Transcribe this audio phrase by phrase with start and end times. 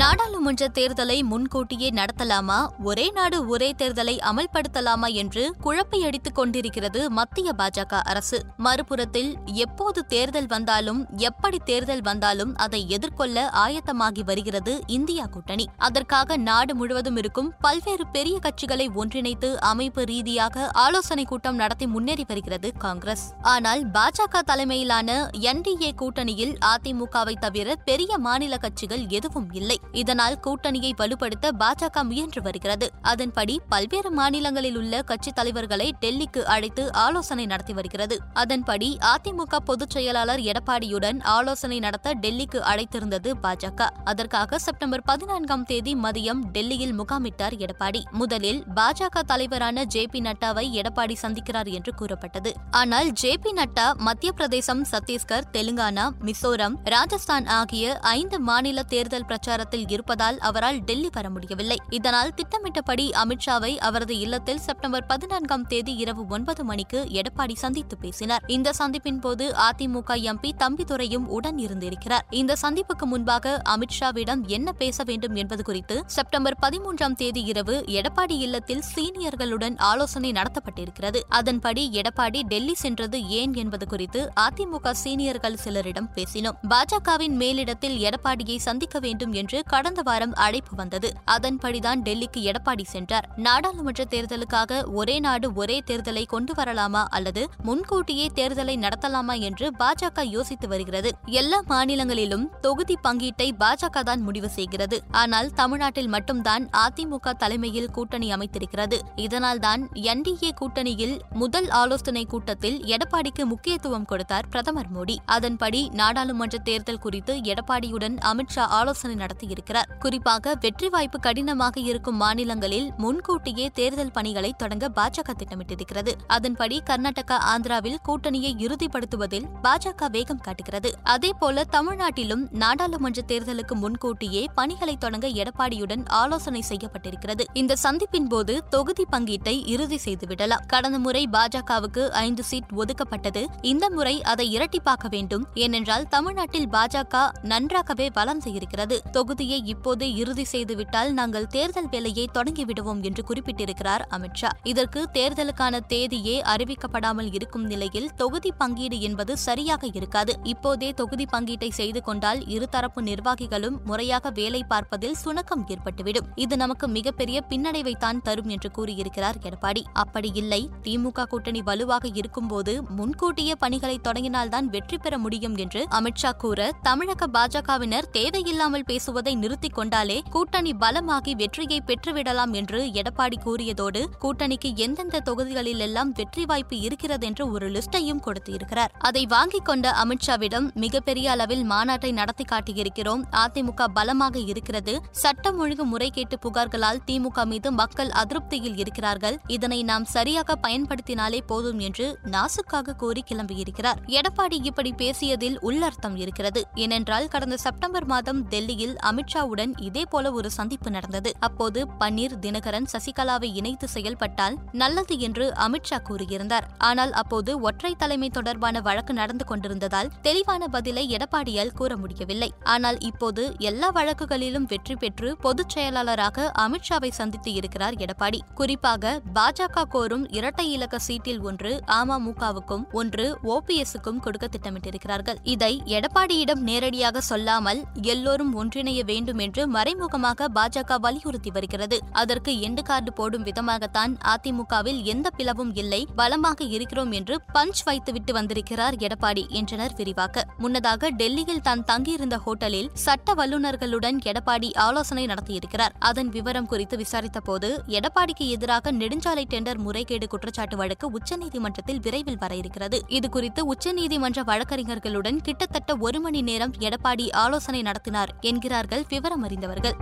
[0.00, 2.68] நாடாளுமன்ற தேர்தலை முன்கூட்டியே நடத்தலாமா?
[2.82, 8.42] ஒரே நாடு ஒரே தேர்தலை அமல்படுத்தலாமா என்று குழப்பையடித்துக் கொண்டிருக்கிறது மத்திய பாஜக அரசு.
[8.56, 15.66] மறுபுறத்தில் எப்போது தேர்தல் வந்தாலும் எப்படி தேர்தல் வந்தாலும் அதை எதிர்கொள்ள ஆயத்தமாகி வருகிறது இந்தியா கூட்டணி.
[15.76, 22.72] அதற்காக நாடு முழுவதும் இருக்கும் பல்வேறு பெரிய கட்சிகளை ஒன்றிணைத்து அமைப்பு ரீதியாக ஆலோசனை கூட்டம் நடத்தி முன்னேறி வருகிறது
[22.78, 23.26] காங்கிரஸ்.
[23.42, 29.78] ஆனால் பாஜக தலைமையிலான என்டிஏ கூட்டணியில் அதிமுகவை தவிர பெரிய மாநில கட்சிகள் எதுவும் இல்லை.
[29.92, 32.90] இதனால் கூட்டணியை வலுப்படுத்த பாஜக முயன்று வருகிறது.
[33.02, 38.18] அதன்படி பல்வேறு மாநிலங்களில் உள்ள கட்சித் தலைவர்களை டெல்லிக்கு அழைத்து ஆலோசனை நடத்தி வருகிறது.
[38.32, 43.88] அதன்படி அதிமுக பொதுச் செயலாளர் எடப்பாடியுடன் ஆலோசனை நடத்த டெல்லிக்கு அழைத்திருந்தது பாஜக.
[44.04, 48.02] அதற்காக செப்டம்பர் பதினான்காம் தேதி மதியம் டெல்லியில் முகாமிட்டார் எடப்பாடி.
[48.10, 52.54] முதலில் பாஜக தலைவரான ஜே பி நட்டாவை எடப்பாடி சந்திக்கிறார் என்று கூறப்பட்டது.
[52.70, 59.79] ஆனால் ஜே பி நட்டா மத்திய பிரதேசம் சத்தீஸ்கர் தெலுங்கானா மிசோரம் ராஜஸ்தான் ஆகிய ஐந்து மாநில தேர்தல் பிரச்சாரத்தில்
[59.88, 61.78] இருப்பதால் அவரால் டெல்லி வர முடியவில்லை.
[61.90, 68.42] இதனால் திட்டமிட்டபடி அமித்ஷாவை அவரது இல்லத்தில் செப்டம்பர் பதினான்காம் தேதி இரவு ஒன்பது மணிக்கு எடப்பாடி சந்தித்து பேசினார்.
[68.46, 72.24] இந்த சந்திப்பின் போது அதிமுக எம்பி தம்பிதுரையும் உடன் இருந்திருக்கிறார்.
[72.30, 78.82] இந்த சந்திப்புக்கு முன்பாக அமித்ஷாவிடம் என்ன பேச வேண்டும் என்பது குறித்து செப்டம்பர் பதிமூன்றாம் தேதி இரவு எடப்பாடி இல்லத்தில்
[78.96, 81.20] சீனியர்களுடன் ஆலோசனை நடத்தப்பட்டிருக்கிறது.
[81.28, 86.58] அதன்படி எடப்பாடி டெல்லி சென்றது ஏன் என்பது குறித்து அதிமுக சீனியர்கள் சிலரிடம் பேசினோம்.
[86.68, 91.08] பாஜகவின் மேலிடத்தில் எடப்பாடியை சந்திக்க வேண்டும் என்று கடந்த வாரம் அழைப்பு வந்தது.
[91.30, 93.26] அதன்படிதான் டெல்லிக்கு எடப்பாடி சென்றார்.
[93.36, 100.68] நாடாளுமன்ற தேர்தலுக்காக ஒரே நாடு ஒரே தேர்தலை கொண்டு வரலாமா அல்லது முன்கூட்டியே தேர்தலை நடத்தலாமா என்று பாஜக யோசித்து
[100.68, 101.10] வருகிறது.
[101.40, 104.98] எல்லா மாநிலங்களிலும் தொகுதி பங்கீட்டை பாஜக தான் முடிவு செய்கிறது.
[105.22, 108.98] ஆனால் தமிழ்நாட்டில் மட்டும்தான் அதிமுக தலைமையில் கூட்டணி அமைத்திருக்கிறது.
[109.16, 115.16] இதனால்தான் என்டிஏ கூட்டணியில் முதல் ஆலோசனை கூட்டத்தில் எடப்பாடிக்கு முக்கியத்துவம் கொடுத்தார் பிரதமர் மோடி.
[115.26, 119.58] அதன்படி நாடாளுமன்ற தேர்தல் குறித்து எடப்பாடியுடன் அமித்ஷா ஆலோசனை நடத்தியிருக்கிறார்.
[119.98, 126.12] குறிப்பாக வெற்றி வாய்ப்பு கடினமாக இருக்கும் மாநிலங்களில் முன்கூட்டியே தேர்தல் பணிகளை தொடங்க பாஜக திட்டமிட்டிருக்கிறது.
[126.26, 130.90] அதன்படி கர்நாடகா ஆந்திராவில் கூட்டணியை இறுதிப்படுத்துவதில் பாஜக வேகம் காட்டுகிறது.
[131.02, 137.44] அதேபோல தமிழ்நாட்டிலும் நாடாளுமன்ற தேர்தலுக்கு முன்கூட்டியே பணிகளை தொடங்க எடப்பாடியுடன் ஆலோசனை செய்யப்பட்டிருக்கிறது.
[137.52, 140.66] இந்த சந்திப்பின் போது தொகுதி பங்கீட்டை இறுதி செய்துவிடலாம்.
[140.66, 143.46] கடந்த முறை பாஜகவுக்கு ஐந்து சீட் ஒதுக்கப்பட்டது.
[143.62, 145.46] இந்த முறை அதை இரட்டிப்பாக்க வேண்டும்.
[145.54, 149.02] ஏனென்றால் தமிழ்நாட்டில் பாஜக நன்றாகவே வளர்ந்து இருக்கிறது.
[149.12, 157.32] தொகுதியை இப்போதே இறுதி செய்துவிட்டால் நாங்கள் தேர்தல் வேலையை தொடங்கிவிடுவோம் என்று குறிப்பிட்டிருக்கிறார் அமித்ஷா இதற்கு தேர்தலுக்கான தேதியே அறிவிக்கப்படாமல்
[157.32, 160.38] இருக்கும் நிலையில் தொகுதி பங்கீடு என்பது சரியாக இருக்காது.
[160.42, 166.28] இப்போதே தொகுதி பங்கீட்டை செய்து கொண்டால் இருதரப்பு நிர்வாகிகளும் முறையாக வேலை பார்ப்பதில் சுணக்கம் ஏற்பட்டுவிடும்.
[166.34, 169.84] இது நமக்கு மிகப்பெரிய பின்னடைவைத்தான் தரும் என்று கூறியிருக்கிறார் எடப்பாடி.
[169.92, 170.70] அப்படி இல்லை.
[170.82, 178.10] திமுக கூட்டணி வலுவாக இருக்கும்போது முன்கூட்டிய பணிகளை தொடங்கினால்தான் வெற்றி பெற முடியும் என்று அமித்ஷா கூற தமிழக பாஜகவினர்
[178.10, 186.44] தேவையில்லாமல் பேசுவதை நிறுத்திக் கொண்டாலே கூட்டணி பலமாகி வெற்றியை பெற்றுவிடலாம் என்று எடப்பாடி கூறியதோடு கூட்டணிக்கு எந்தெந்த தொகுதிகளிலெல்லாம் வெற்றி
[186.44, 188.92] வாய்ப்பு இருக்கிறது என்று ஒரு லிஸ்டையும் கொடுத்திருக்கிறார்.
[188.98, 193.22] அதை வாங்கிக் கொண்ட அமித்ஷாவிடம் மிகப்பெரிய அளவில் மாநாட்டை நடத்தி காட்டியிருக்கிறோம்.
[193.42, 194.94] அதிமுக பலமாக இருக்கிறது.
[195.22, 199.38] சட்டம் ஒழுங்கு முறைகேட்டு புகார்களால் திமுக மீது மக்கள் அதிருப்தியில் இருக்கிறார்கள்.
[199.46, 204.00] இதனை நாம் சரியாக பயன்படுத்தினாலே போதும் என்று நாசுக்காக கூறி கிளம்பியிருக்கிறார்.
[204.18, 206.62] எடப்பாடி இப்படி பேசியதில் உள்ளர்த்தம் இருக்கிறது.
[206.74, 208.96] ஏனென்றால் கடந்த செப்டம்பர் மாதம் டெல்லியில்
[209.30, 211.30] அமித்ஷாவுடன் இதேபோல ஒரு சந்திப்பு நடந்தது.
[211.46, 216.66] அப்போது பன்னீர் தினகரன் சசிகலாவை இணைத்து செயல்பட்டால் நல்லது என்று அமித்ஷா கூறியிருந்தார்.
[216.88, 222.50] ஆனால் அப்போது ஒற்றை தலைமை தொடர்பான வழக்கு நடந்து கொண்டிருந்ததால் தெளிவான பதிலை எடப்பாடியால் கூற முடியவில்லை.
[222.74, 228.40] ஆனால் இப்போது எல்லா வழக்குகளிலும் வெற்றி பெற்று பொதுச் செயலாளராக அமித்ஷாவை சந்தித்து இருக்கிறார் எடப்பாடி.
[228.54, 235.40] குறிப்பாக பாஜக கோரும் இரட்டை இலக்க சீட்டில் ஒன்று அமமுகவுக்கும் ஒன்று ஓபிஎஸ்க்கும் கொடுக்க திட்டமிட்டிருக்கிறார்கள்.
[235.54, 241.96] இதை எடப்பாடியிடம் நேரடியாக சொல்லாமல் எல்லோரும் ஒன்றிணைய வேண்டும் என்று மறைமுகமாக பாஜக வலியுறுத்தி வருகிறது.
[242.20, 246.00] அதற்கு எண்டு கார்டு போடும் விதமாகத்தான் அதிமுகவில் எந்த பிளவும் இல்லை.
[246.20, 250.44] பலமாக இருக்கிறோம் என்று பஞ்ச் வைத்துவிட்டு வந்திருக்கிறார் எடப்பாடி என்றனர் விரிவாக்க.
[250.58, 255.94] முன்னதாக டெல்லியில் தான் தங்கியிருந்த ஹோட்டலில் சட்ட வல்லுநர்களுடன் எடப்பாடி ஆலோசனை நடத்தியிருக்கிறார்.
[256.10, 262.54] அதன் விவரம் குறித்து விசாரித்த போது எடப்பாடிக்கு எதிராக நெடுஞ்சாலை டெண்டர் முறைகேடு குற்றச்சாட்டு வழக்கு உச்சநீதிமன்றத்தில் விரைவில் வர
[262.62, 263.00] இருக்கிறது.
[263.18, 269.96] இதுகுறித்து உச்சநீதிமன்ற வழக்கறிஞர்களுடன் கிட்டத்தட்ட ஒரு மணி நேரம் எடப்பாடி ஆலோசனை நடத்தினார் என்கிறார்கள் விவரம் அறிந்தவர்கள்